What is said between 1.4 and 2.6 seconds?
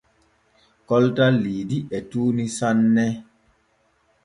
Liidi e tuuni